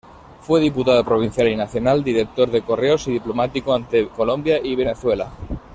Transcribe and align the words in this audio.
Fue 0.39 0.59
diputado 0.59 1.03
provincial 1.05 1.47
y 1.49 1.55
nacional, 1.55 2.03
director 2.03 2.49
de 2.49 2.63
Correos 2.63 3.07
y 3.07 3.11
diplomático 3.11 3.71
ante 3.71 4.07
Colombia 4.07 4.59
y 4.59 4.75
Venezuela. 4.75 5.31